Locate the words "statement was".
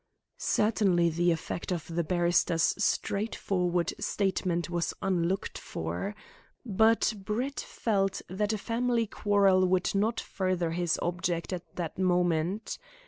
3.99-4.95